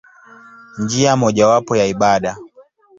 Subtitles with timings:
[0.77, 2.37] Njia mojawapo ya ibada.